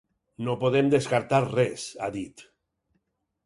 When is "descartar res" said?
0.93-1.87